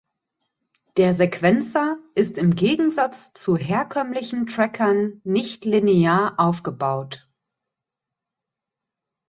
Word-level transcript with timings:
Der 0.97 1.13
Sequencer 1.13 1.95
ist 2.15 2.39
im 2.39 2.55
Gegensatz 2.55 3.33
zu 3.33 3.55
herkömmlichen 3.55 4.47
Trackern 4.47 5.21
nicht 5.23 5.63
linear 5.63 6.39
aufgebaut. 6.39 7.29